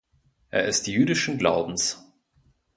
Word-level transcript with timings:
Er 0.49 0.65
ist 0.65 0.87
jüdischen 0.87 1.37
Glaubens. 1.37 2.03